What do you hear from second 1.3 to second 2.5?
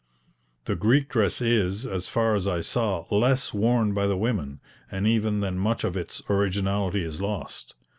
is, as far as